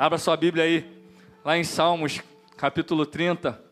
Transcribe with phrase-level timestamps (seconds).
[0.00, 0.90] Abra sua Bíblia aí,
[1.44, 2.22] lá em Salmos,
[2.56, 3.62] capítulo 30.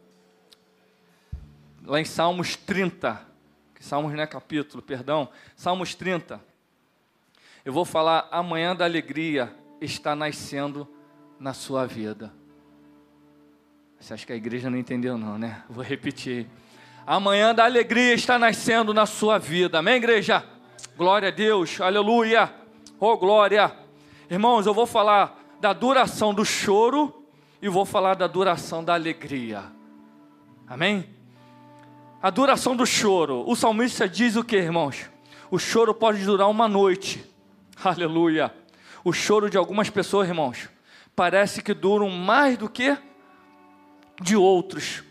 [1.86, 3.18] Lá em Salmos 30.
[3.80, 5.30] Salmos não é capítulo, perdão.
[5.56, 6.38] Salmos 30.
[7.64, 10.86] Eu vou falar, amanhã da alegria está nascendo
[11.40, 12.30] na sua vida.
[13.98, 15.64] Você acha que a igreja não entendeu, não, né?
[15.66, 16.46] Vou repetir.
[17.06, 19.78] Amanhã da alegria está nascendo na sua vida.
[19.78, 20.44] Amém, igreja?
[20.94, 21.80] Glória a Deus.
[21.80, 22.52] Aleluia.
[23.00, 23.74] Oh, glória.
[24.28, 27.24] Irmãos, eu vou falar da duração do choro
[27.60, 29.64] e vou falar da duração da alegria.
[30.66, 31.08] Amém?
[32.22, 33.44] A duração do choro.
[33.46, 35.10] O salmista diz o que, irmãos?
[35.50, 37.24] O choro pode durar uma noite.
[37.82, 38.54] Aleluia.
[39.04, 40.68] O choro de algumas pessoas, irmãos,
[41.14, 42.96] parece que duram mais do que
[44.20, 45.02] de outros.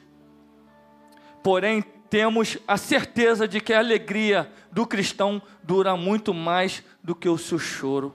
[1.44, 7.28] Porém, temos a certeza de que a alegria do cristão dura muito mais do que
[7.28, 8.14] o seu choro.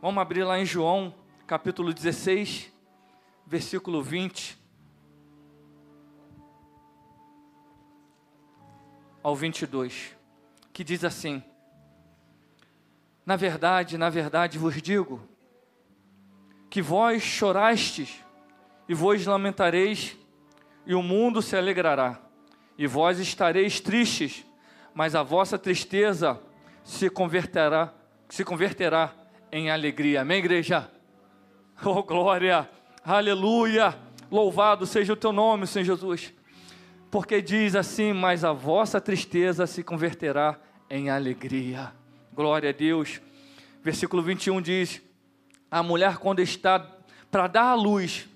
[0.00, 1.12] Vamos abrir lá em João,
[1.44, 2.72] capítulo 16,
[3.44, 4.56] versículo 20
[9.20, 10.16] ao 22,
[10.72, 11.42] que diz assim:
[13.26, 15.20] Na verdade, na verdade vos digo,
[16.70, 18.24] que vós chorastes
[18.88, 20.16] e vos lamentareis,
[20.86, 22.20] e o mundo se alegrará,
[22.78, 24.46] e vós estareis tristes,
[24.94, 26.40] mas a vossa tristeza
[26.84, 27.92] se converterá,
[28.28, 29.17] se converterá
[29.50, 30.22] em alegria.
[30.22, 30.90] Amém, igreja?
[31.84, 32.68] Oh, glória!
[33.04, 33.96] Aleluia!
[34.30, 36.32] Louvado seja o teu nome, Senhor Jesus.
[37.10, 40.58] Porque diz assim: Mas a vossa tristeza se converterá
[40.90, 41.92] em alegria.
[42.34, 43.20] Glória a Deus.
[43.82, 45.02] Versículo 21 diz:
[45.70, 46.86] A mulher, quando está
[47.30, 48.28] para dar à luz,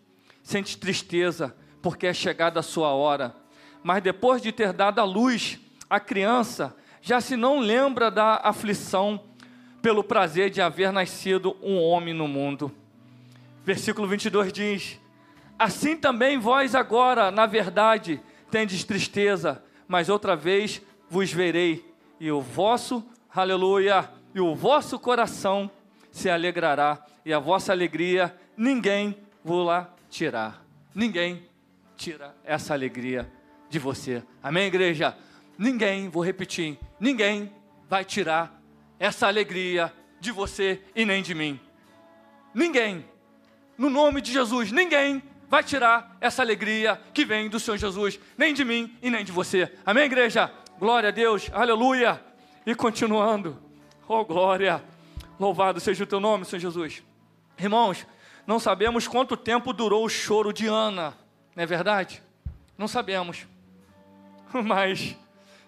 [0.43, 3.35] sente tristeza, porque é chegada a sua hora.
[3.83, 5.59] Mas depois de ter dado à luz,
[5.91, 9.21] a criança já se não lembra da aflição
[9.83, 12.73] pelo prazer de haver nascido um homem no mundo.
[13.65, 15.01] Versículo 22 diz:
[15.59, 18.21] Assim também vós agora, na verdade,
[18.51, 21.85] tendes tristeza, mas outra vez vos verei,
[22.21, 23.05] e o vosso,
[23.35, 25.71] aleluia, e o vosso coração
[26.13, 30.65] se alegrará, e a vossa alegria ninguém vos lá tirar.
[30.95, 31.43] Ninguém
[31.97, 33.31] tira essa alegria
[33.69, 34.23] de você.
[34.43, 35.17] Amém, igreja?
[35.59, 37.53] Ninguém, vou repetir, ninguém
[37.89, 38.62] vai tirar
[39.03, 41.59] essa alegria de você e nem de mim.
[42.55, 43.05] Ninguém,
[43.77, 48.55] no nome de Jesus, ninguém vai tirar essa alegria que vem do Senhor Jesus, nem
[48.55, 49.77] de mim e nem de você.
[49.85, 50.53] Amém, igreja?
[50.79, 52.25] Glória a Deus, aleluia.
[52.65, 53.61] E continuando,
[54.07, 54.81] oh glória,
[55.37, 57.03] louvado seja o teu nome, Senhor Jesus.
[57.59, 58.07] Irmãos,
[58.47, 61.13] não sabemos quanto tempo durou o choro de Ana,
[61.57, 62.23] não é verdade?
[62.79, 63.49] Não sabemos,
[64.65, 65.17] mas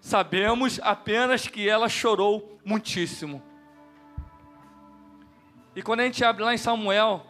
[0.04, 3.42] Sabemos apenas que ela chorou muitíssimo.
[5.75, 7.25] E quando a gente abre lá em Samuel,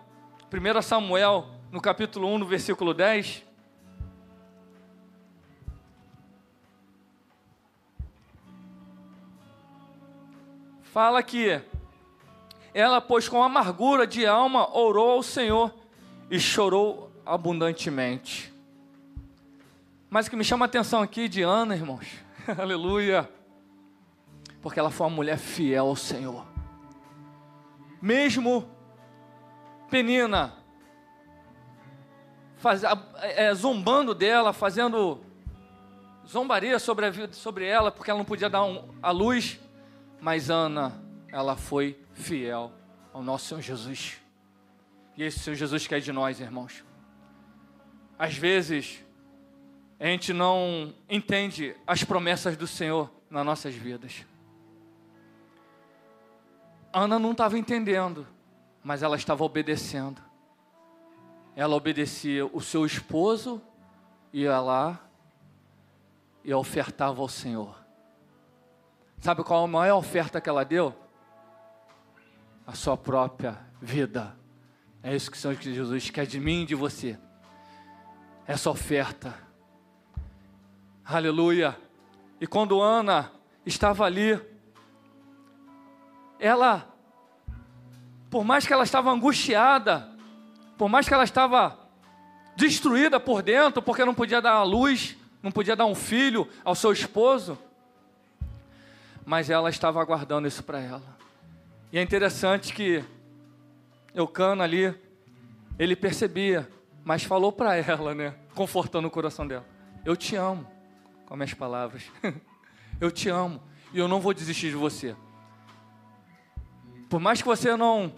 [0.52, 3.44] 1 Samuel, no capítulo 1, no versículo 10,
[10.82, 11.62] fala que
[12.74, 15.72] ela, pois com amargura de alma, orou ao Senhor
[16.28, 18.52] e chorou abundantemente.
[20.10, 22.24] Mas o que me chama a atenção aqui de Ana, irmãos,
[22.58, 23.28] Aleluia.
[24.60, 26.46] Porque ela foi uma mulher fiel ao Senhor.
[28.00, 28.68] Mesmo
[29.90, 30.54] Penina
[32.56, 32.82] faz,
[33.20, 35.20] é, zombando dela, fazendo
[36.26, 39.60] zombaria sobre, a, sobre ela, porque ela não podia dar um, a luz,
[40.20, 42.72] mas Ana, ela foi fiel
[43.12, 44.18] ao nosso Senhor Jesus.
[45.16, 46.84] E esse Senhor Jesus quer de nós, irmãos.
[48.18, 49.04] Às vezes,
[49.98, 54.24] a gente não entende as promessas do Senhor nas nossas vidas.
[56.92, 58.26] Ana não estava entendendo,
[58.82, 60.22] mas ela estava obedecendo.
[61.56, 63.62] Ela obedecia o seu esposo,
[64.32, 65.00] ia lá
[66.42, 67.76] e ofertava ao Senhor.
[69.20, 70.94] Sabe qual a maior oferta que ela deu?
[72.66, 74.36] A sua própria vida.
[75.02, 77.18] É isso que o Senhor Jesus quer de mim e de você.
[78.46, 79.34] Essa oferta
[81.06, 81.76] Aleluia.
[82.40, 83.30] E quando Ana
[83.66, 84.40] estava ali,
[86.38, 86.88] ela,
[88.30, 90.08] por mais que ela estava angustiada,
[90.78, 91.78] por mais que ela estava
[92.56, 96.74] destruída por dentro, porque não podia dar a luz, não podia dar um filho ao
[96.74, 97.58] seu esposo,
[99.26, 101.18] mas ela estava aguardando isso para ela.
[101.92, 103.04] E é interessante que
[104.14, 104.94] Eucana ali,
[105.78, 106.66] ele percebia,
[107.04, 109.66] mas falou para ela, né, confortando o coração dela:
[110.02, 110.73] Eu te amo
[111.26, 112.02] com as minhas palavras.
[113.00, 113.62] eu te amo
[113.92, 115.16] e eu não vou desistir de você.
[117.08, 118.12] Por mais que você não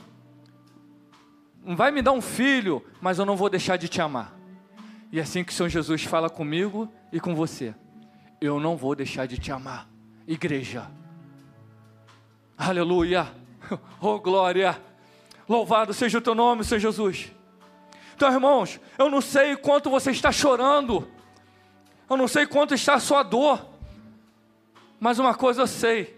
[1.74, 4.34] vai me dar um filho, mas eu não vou deixar de te amar.
[5.10, 7.74] E assim que o Senhor Jesus fala comigo e com você.
[8.40, 9.88] Eu não vou deixar de te amar,
[10.26, 10.90] igreja.
[12.56, 13.26] Aleluia.
[14.00, 14.80] Oh glória.
[15.48, 17.32] Louvado seja o teu nome, Senhor Jesus.
[18.14, 21.08] Então, irmãos, eu não sei quanto você está chorando.
[22.08, 23.66] Eu não sei quanto está a sua dor.
[24.98, 26.16] Mas uma coisa eu sei.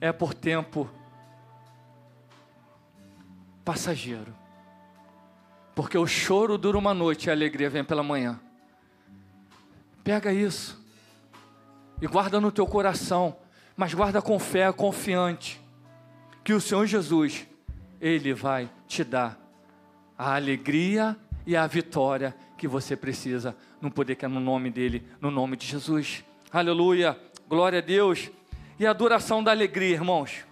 [0.00, 0.90] É por tempo
[3.64, 4.34] passageiro.
[5.74, 8.38] Porque o choro dura uma noite e a alegria vem pela manhã.
[10.02, 10.84] Pega isso
[12.00, 13.36] e guarda no teu coração,
[13.76, 15.60] mas guarda com fé, confiante,
[16.42, 17.46] que o Senhor Jesus,
[18.00, 19.38] Ele vai te dar
[20.16, 21.16] a alegria
[21.46, 25.56] e a vitória que você precisa, no poder que é no nome dEle, no nome
[25.58, 26.24] de Jesus.
[26.50, 28.30] Aleluia, glória a Deus.
[28.80, 30.44] E a duração da alegria, irmãos.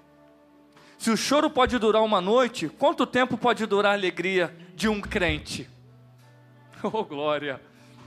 [0.98, 5.00] Se o choro pode durar uma noite, quanto tempo pode durar a alegria de um
[5.00, 5.68] crente?
[6.84, 7.60] Oh, glória!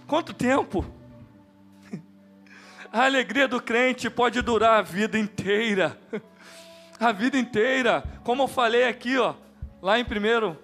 [0.05, 0.85] Quanto tempo?
[2.91, 5.97] A alegria do crente pode durar a vida inteira.
[6.99, 8.03] A vida inteira.
[8.25, 9.33] Como eu falei aqui, ó,
[9.81, 10.59] lá em primeiro,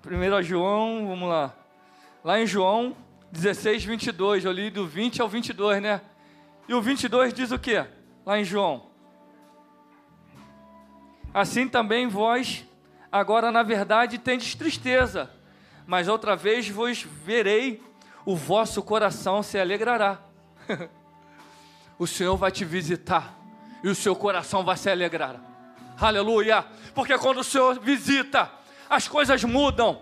[0.00, 1.52] primeiro João, vamos lá.
[2.22, 2.96] Lá em João
[3.32, 6.00] 16, 22, eu li do 20 ao 22, né?
[6.68, 7.84] E o 22 diz o quê?
[8.24, 8.86] Lá em João.
[11.32, 12.64] Assim também vós,
[13.10, 15.30] agora na verdade, tendes tristeza,
[15.86, 17.82] mas outra vez vos verei,
[18.24, 20.18] o vosso coração se alegrará.
[21.98, 23.38] o Senhor vai te visitar
[23.82, 25.40] e o seu coração vai se alegrar.
[25.98, 26.64] Aleluia!
[26.94, 28.50] Porque quando o Senhor visita,
[28.90, 30.00] as coisas mudam,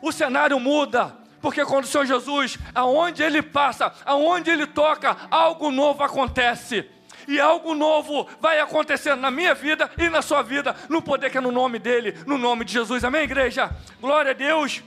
[0.00, 1.16] o cenário muda.
[1.42, 6.88] Porque quando o Senhor Jesus, aonde ele passa, aonde ele toca, algo novo acontece
[7.26, 11.38] e algo novo vai acontecer na minha vida e na sua vida, no poder que
[11.38, 13.04] é no nome dEle, no nome de Jesus.
[13.04, 13.70] Amém, igreja?
[14.00, 14.82] Glória a Deus,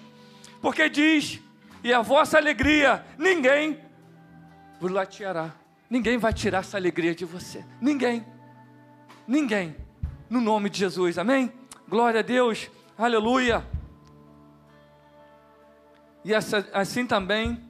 [0.61, 1.41] porque diz:
[1.83, 3.79] e a vossa alegria, ninguém
[4.79, 5.51] vos lateará,
[5.89, 8.25] ninguém vai tirar essa alegria de você, ninguém,
[9.27, 9.75] ninguém,
[10.29, 11.51] no nome de Jesus, amém?
[11.87, 13.74] Glória a Deus, aleluia.
[16.25, 17.63] E assim também,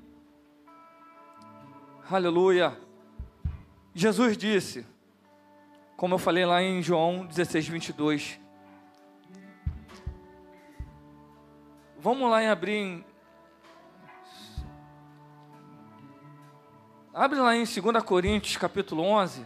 [2.10, 2.86] aleluia
[3.98, 4.86] Jesus disse,
[5.96, 8.40] como eu falei lá em João 16, 22.
[11.98, 12.76] Vamos lá em abrir.
[12.76, 13.06] Em...
[17.14, 19.46] Abre lá em 2 Coríntios, capítulo 11.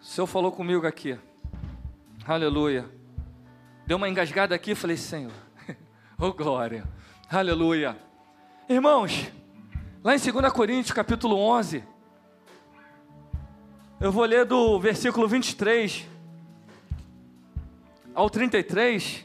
[0.00, 1.18] O Senhor falou comigo aqui.
[2.24, 2.95] Aleluia.
[3.86, 5.32] Deu uma engasgada aqui, falei, Senhor,
[6.18, 6.84] oh glória,
[7.30, 7.96] aleluia.
[8.68, 9.30] Irmãos,
[10.06, 11.82] Lá em 2 Coríntios, capítulo 11,
[13.98, 16.06] eu vou ler do versículo 23
[18.14, 19.24] ao 33.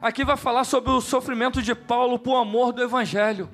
[0.00, 3.50] Aqui vai falar sobre o sofrimento de Paulo por amor do Evangelho.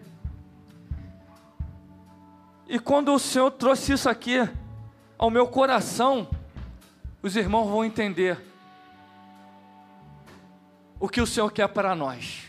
[2.69, 4.47] E quando o Senhor trouxe isso aqui
[5.17, 6.29] ao meu coração,
[7.23, 8.39] os irmãos vão entender
[11.01, 12.49] o que o Senhor quer para nós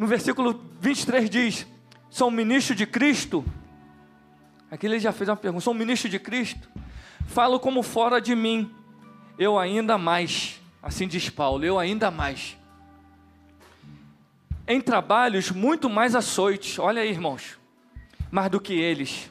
[0.00, 1.66] no versículo 23 diz:
[2.08, 3.44] Sou ministro de Cristo.
[4.70, 6.70] Aqui ele já fez uma pergunta: Sou ministro de Cristo?
[7.26, 8.74] Falo como fora de mim,
[9.38, 10.58] eu ainda mais.
[10.82, 12.56] Assim diz Paulo, eu ainda mais.
[14.66, 17.58] Em trabalhos muito mais açoites, olha aí, irmãos,
[18.30, 19.30] mais do que eles.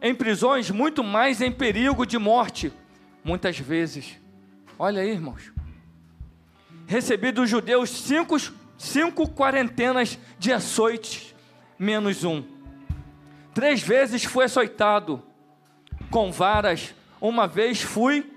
[0.00, 2.72] Em prisões muito mais em perigo de morte,
[3.24, 4.16] muitas vezes.
[4.78, 5.53] Olha aí, irmãos.
[6.86, 8.36] Recebi dos judeus cinco
[8.76, 11.34] cinco quarentenas de açoites,
[11.78, 12.44] menos um.
[13.54, 15.22] Três vezes fui açoitado
[16.10, 18.30] com varas, uma vez fui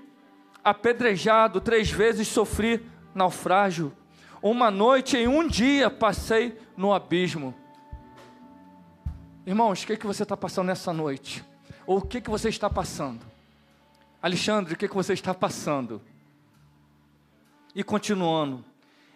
[0.64, 3.92] apedrejado, três vezes sofri naufrágio.
[4.40, 7.54] Uma noite em um dia passei no abismo.
[9.44, 11.44] Irmãos, o que, é que você está passando nessa noite?
[11.86, 13.20] Ou o que, é que você está passando?
[14.22, 16.00] Alexandre, o que, é que você está passando?
[17.78, 18.64] E continuando,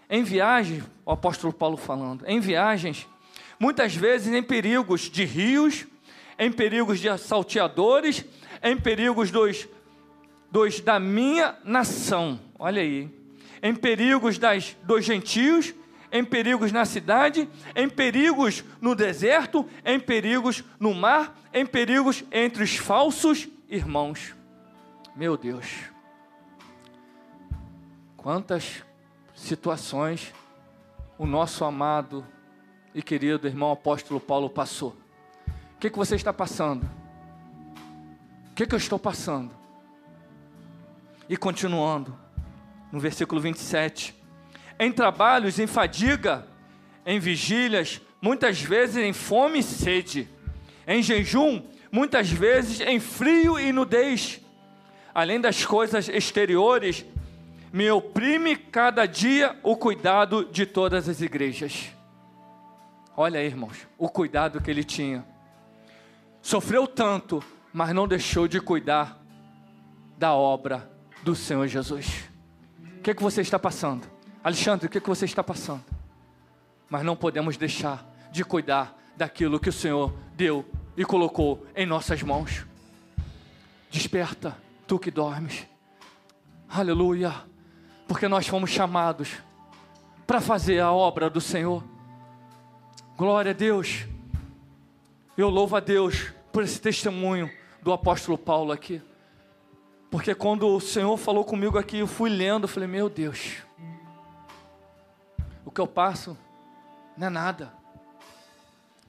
[0.09, 3.09] em viagens, o apóstolo Paulo falando, em viagens,
[3.59, 5.85] muitas vezes em perigos de rios,
[6.39, 8.25] em perigos de assalteadores,
[8.63, 9.67] em perigos dos,
[10.49, 13.11] dos da minha nação, olha aí,
[13.61, 15.75] em perigos das, dos gentios,
[16.13, 22.63] em perigos na cidade, em perigos no deserto, em perigos no mar, em perigos entre
[22.63, 24.37] os falsos irmãos.
[25.17, 25.67] Meu Deus,
[28.23, 28.85] quantas
[29.35, 30.33] situações
[31.19, 32.25] o nosso amado
[32.95, 34.97] e querido irmão apóstolo Paulo passou.
[35.75, 36.89] O que, que você está passando?
[38.51, 39.51] O que, que eu estou passando?
[41.29, 42.17] E continuando,
[42.93, 44.15] no versículo 27.
[44.79, 46.47] Em trabalhos, em fadiga,
[47.05, 50.29] em vigílias, muitas vezes em fome e sede,
[50.87, 54.41] em jejum, muitas vezes em frio e nudez.
[55.13, 57.05] Além das coisas exteriores,
[57.73, 61.91] me oprime cada dia o cuidado de todas as igrejas.
[63.17, 65.25] Olha aí, irmãos, o cuidado que ele tinha.
[66.43, 69.19] Sofreu tanto, mas não deixou de cuidar
[70.19, 70.91] da obra
[71.23, 72.29] do Senhor Jesus.
[72.99, 74.07] O que, é que você está passando?
[74.45, 75.85] Alexandre, o que, é que você está passando?
[76.91, 80.65] Mas não podemos deixar de cuidar daquilo que o Senhor deu
[80.97, 82.67] e colocou em nossas mãos.
[83.91, 85.67] Desperta, tu que dormes.
[86.69, 87.52] Aleluia.
[88.13, 89.39] Porque nós fomos chamados
[90.27, 91.83] para fazer a obra do Senhor.
[93.17, 94.05] Glória a Deus.
[95.35, 97.51] Eu louvo a Deus por esse testemunho
[97.81, 99.01] do apóstolo Paulo aqui.
[100.11, 103.63] Porque quando o Senhor falou comigo aqui, eu fui lendo, eu falei: Meu Deus,
[105.65, 106.37] o que eu passo
[107.17, 107.73] não é nada,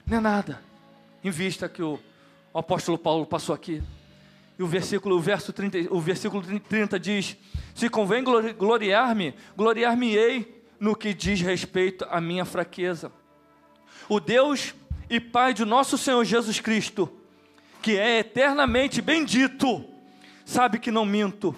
[0.06, 0.62] não é nada,
[1.22, 2.00] em vista que o,
[2.54, 3.82] o apóstolo Paulo passou aqui.
[4.58, 7.36] E o versículo, o verso 30, o versículo 30 diz:
[7.74, 13.10] Se convém gloriar-me, gloriar-me-ei no que diz respeito à minha fraqueza.
[14.08, 14.74] O Deus
[15.08, 17.10] e Pai de nosso Senhor Jesus Cristo,
[17.82, 19.84] que é eternamente bendito,
[20.44, 21.54] sabe que não minto.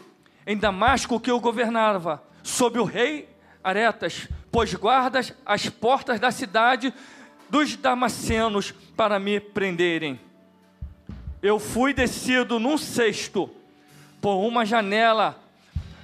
[0.47, 3.29] Em Damasco que eu governava, sob o rei
[3.63, 6.95] Aretas, pois guardas as portas da cidade
[7.51, 10.21] dos damascenos para me prenderem.
[11.43, 13.51] Eu fui descido num cesto
[14.21, 15.39] por uma janela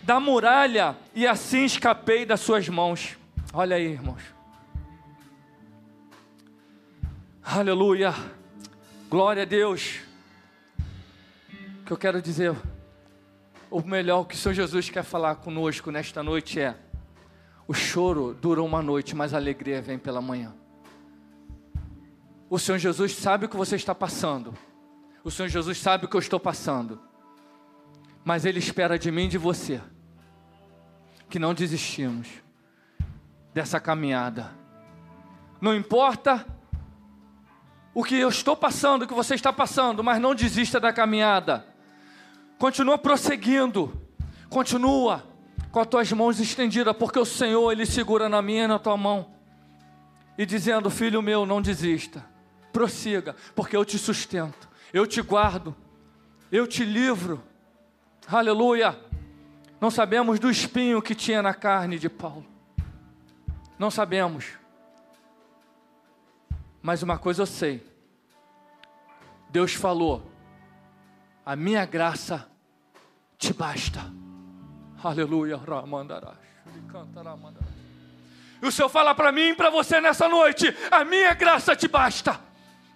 [0.03, 3.17] da muralha e assim escapei das suas mãos.
[3.53, 4.23] Olha aí, irmãos.
[7.45, 8.15] Aleluia.
[9.09, 10.01] Glória a Deus.
[11.81, 12.55] O que eu quero dizer,
[13.71, 16.77] o melhor que o Senhor Jesus quer falar conosco nesta noite é:
[17.67, 20.55] o choro dura uma noite, mas a alegria vem pela manhã.
[22.49, 24.55] O Senhor Jesus sabe o que você está passando.
[25.25, 27.01] O Senhor Jesus sabe o que eu estou passando.
[28.25, 29.81] Mas Ele espera de mim e de você
[31.29, 32.29] que não desistimos
[33.55, 34.51] dessa caminhada.
[35.61, 36.45] Não importa
[37.95, 41.67] o que eu estou passando, o que você está passando, mas não desista da caminhada.
[42.59, 43.93] Continua prosseguindo.
[44.49, 45.25] Continua
[45.71, 48.97] com as tuas mãos estendidas, porque o Senhor ele segura na minha e na tua
[48.97, 49.31] mão.
[50.37, 52.25] E dizendo: "Filho meu, não desista.
[52.73, 54.72] Prossiga, porque eu te sustento.
[54.93, 55.75] Eu te guardo.
[56.51, 57.43] Eu te livro."
[58.27, 58.99] Aleluia.
[59.81, 62.47] Não sabemos do espinho que tinha na carne de Paulo.
[63.79, 64.47] Não sabemos.
[66.81, 67.85] Mas uma coisa eu sei.
[69.51, 70.31] Deus falou:
[71.45, 72.49] a minha graça
[73.37, 74.01] te basta.
[75.03, 75.59] Aleluia.
[78.63, 81.89] E o Senhor fala para mim e para você nessa noite: a minha graça te
[81.89, 82.41] basta.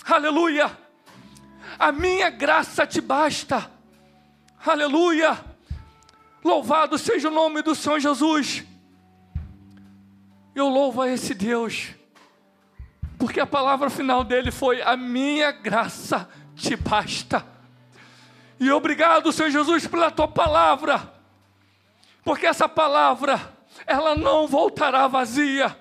[0.08, 0.85] Aleluia.
[1.78, 3.70] A minha graça te basta.
[4.64, 5.38] Aleluia.
[6.44, 8.64] Louvado seja o nome do Senhor Jesus.
[10.54, 11.96] Eu louvo a esse Deus
[13.18, 17.44] porque a palavra final dele foi: A minha graça te basta.
[18.58, 21.12] E obrigado, Senhor Jesus, pela tua palavra,
[22.24, 23.40] porque essa palavra,
[23.86, 25.76] ela não voltará vazia.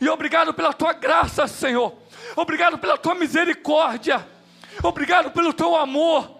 [0.00, 1.96] E obrigado pela tua graça, Senhor.
[2.36, 4.24] Obrigado pela tua misericórdia.
[4.82, 6.38] Obrigado pelo teu amor.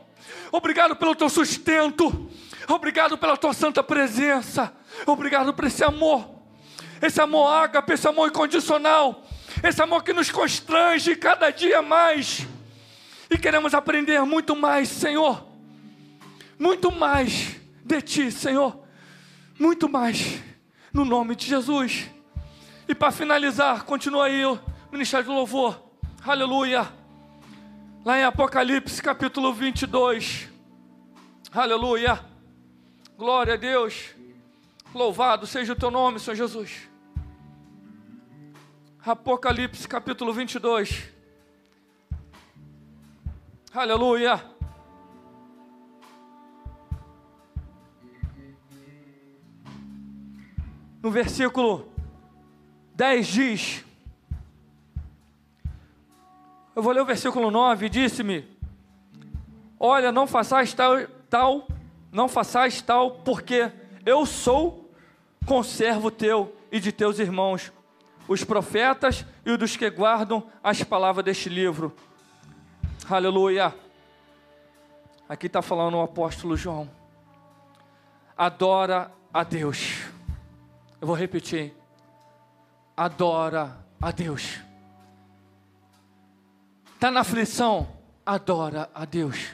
[0.52, 2.30] Obrigado pelo teu sustento.
[2.68, 4.72] Obrigado pela tua santa presença.
[5.06, 6.28] Obrigado por esse amor.
[7.02, 9.24] Esse amor ágape, esse amor incondicional
[9.62, 12.46] esse amor que nos constrange cada dia mais.
[13.28, 15.46] E queremos aprender muito mais, Senhor.
[16.58, 18.78] Muito mais de Ti, Senhor.
[19.58, 20.40] Muito mais.
[20.92, 22.10] No nome de Jesus.
[22.88, 24.58] E para finalizar, continua aí o
[24.90, 25.80] Ministério do Louvor.
[26.24, 26.99] Aleluia.
[28.02, 30.48] Lá em Apocalipse capítulo 22.
[31.52, 32.18] Aleluia.
[33.14, 34.14] Glória a Deus.
[34.94, 36.88] Louvado seja o teu nome, Senhor Jesus.
[39.04, 41.10] Apocalipse capítulo 22.
[43.74, 44.42] Aleluia.
[51.02, 51.92] No versículo
[52.94, 53.84] 10 diz:
[56.80, 58.48] Eu vou ler o versículo 9, disse-me:
[59.78, 60.96] Olha, não façais tal,
[61.28, 61.68] tal,
[62.10, 63.70] não façais tal, porque
[64.06, 64.90] eu sou
[65.44, 67.70] conservo teu e de teus irmãos
[68.26, 71.94] os profetas e os dos que guardam as palavras deste livro.
[73.10, 73.74] Aleluia.
[75.28, 76.90] Aqui está falando o apóstolo João.
[78.34, 79.98] adora a Deus.
[80.98, 81.74] Eu vou repetir.
[82.96, 84.69] Adora a Deus.
[87.00, 87.88] Está na aflição?
[88.26, 89.46] Adora a Deus.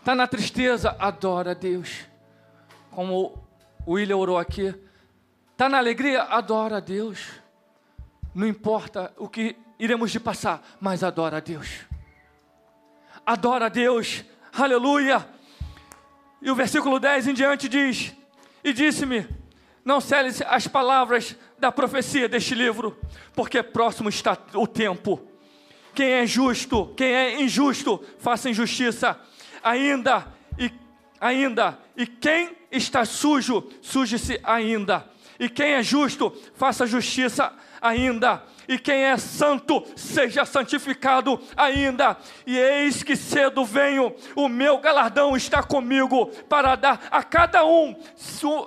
[0.00, 0.96] Está na tristeza?
[0.98, 2.00] Adora a Deus.
[2.90, 3.40] Como
[3.86, 4.74] o William orou aqui.
[5.52, 6.24] Está na alegria?
[6.24, 7.28] Adora a Deus.
[8.34, 11.86] Não importa o que iremos de passar, mas adora a Deus.
[13.24, 14.24] Adora a Deus.
[14.52, 15.24] Aleluia.
[16.42, 18.12] E o versículo 10 em diante diz:
[18.64, 19.28] E disse-me:
[19.84, 22.98] Não cele as palavras da profecia deste livro,
[23.32, 25.35] porque próximo está o tempo.
[25.96, 29.18] Quem é justo, quem é injusto, faça injustiça.
[29.64, 30.26] Ainda
[30.58, 30.70] e
[31.18, 35.08] ainda, e quem está sujo, suje-se ainda.
[35.40, 37.50] E quem é justo, faça justiça
[37.80, 42.16] ainda e quem é santo seja santificado ainda.
[42.46, 47.94] E eis que cedo venho, o meu galardão está comigo para dar a cada um,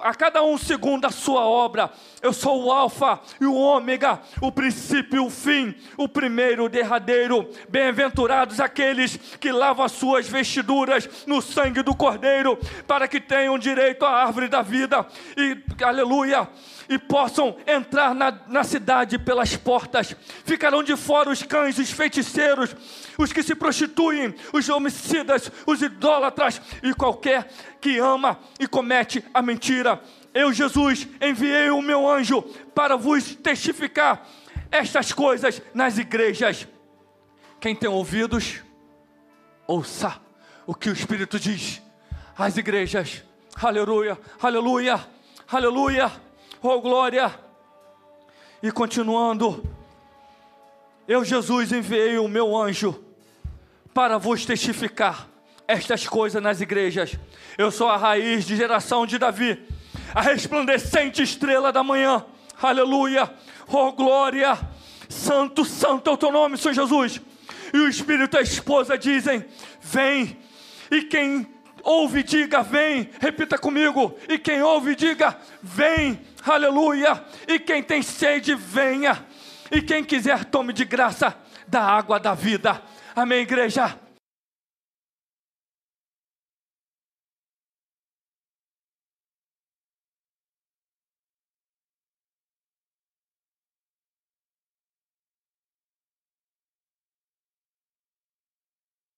[0.02, 1.92] a cada um segundo a sua obra.
[2.22, 6.66] Eu sou o alfa e o ômega, o princípio e o fim, o primeiro e
[6.66, 7.50] o derradeiro.
[7.70, 14.06] Bem-aventurados aqueles que lavam as suas vestiduras no sangue do Cordeiro, para que tenham direito
[14.06, 15.06] à árvore da vida.
[15.38, 16.48] E aleluia
[16.90, 20.16] e possam entrar na, na cidade pelas portas.
[20.44, 22.76] Ficarão de fora os cães, os feiticeiros,
[23.16, 27.48] os que se prostituem, os homicidas, os idólatras e qualquer
[27.80, 30.02] que ama e comete a mentira.
[30.34, 32.42] Eu, Jesus, enviei o meu anjo
[32.74, 34.28] para vos testificar
[34.72, 36.68] estas coisas nas igrejas.
[37.60, 38.62] Quem tem ouvidos,
[39.68, 40.20] ouça
[40.66, 41.82] o que o Espírito diz
[42.36, 43.24] às igrejas.
[43.62, 45.00] Aleluia, aleluia,
[45.52, 46.29] aleluia.
[46.62, 47.34] Oh glória!
[48.62, 49.64] E continuando,
[51.08, 53.02] eu, Jesus, enviei o meu anjo
[53.94, 55.30] para vos testificar
[55.66, 57.18] estas coisas nas igrejas.
[57.58, 59.66] Eu sou a raiz de geração de Davi,
[60.14, 62.26] a resplandecente estrela da manhã.
[62.62, 63.34] Aleluia!
[63.66, 64.60] Oh glória!
[65.08, 67.22] Santo, santo é o teu nome, Senhor Jesus.
[67.74, 69.46] E o Espírito e a esposa dizem:
[69.80, 70.38] Vem.
[70.92, 71.48] E quem
[71.84, 73.10] ouve, diga: Vem.
[73.20, 74.18] Repita comigo.
[74.28, 77.24] E quem ouve, diga: Vem aleluia.
[77.48, 79.26] E quem tem sede, venha.
[79.72, 81.36] E quem quiser, tome de graça
[81.68, 82.82] da água da vida.
[83.16, 83.98] Amém, igreja?